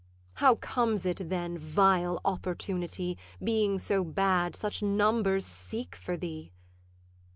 How 0.41 0.55
comes 0.55 1.05
it 1.05 1.29
then, 1.29 1.59
vile 1.59 2.19
Opportunity, 2.25 3.19
Being 3.39 3.77
so 3.77 4.03
bad, 4.03 4.55
such 4.55 4.81
numbers 4.81 5.45
seek 5.45 5.95
for 5.95 6.17
thee? 6.17 6.51